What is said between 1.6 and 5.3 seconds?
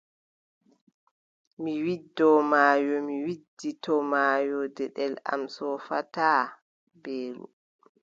Mi widdoo maayo, mi widditoo maayo, deɗel